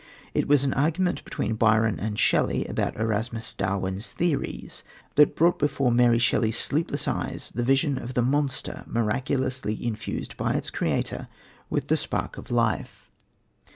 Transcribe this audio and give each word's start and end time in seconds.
It 0.33 0.47
was 0.47 0.63
an 0.63 0.73
argument 0.73 1.23
between 1.23 1.53
Byron 1.53 1.99
and 1.99 2.17
Shelley 2.17 2.65
about 2.65 2.95
Erasmus 2.99 3.53
Darwin's 3.53 4.13
theories 4.13 4.83
that 5.13 5.35
brought 5.35 5.59
before 5.59 5.91
Mary 5.91 6.17
Shelley's 6.17 6.57
sleepless 6.57 7.07
eyes 7.07 7.51
the 7.53 7.63
vision 7.63 7.99
of 7.99 8.15
the 8.15 8.23
monster 8.23 8.83
miraculously 8.87 9.77
infused 9.85 10.35
by 10.37 10.53
its 10.53 10.71
creator 10.71 11.27
with 11.69 11.87
the 11.87 11.97
spark 11.97 12.39
of 12.39 12.49
life. 12.49 13.11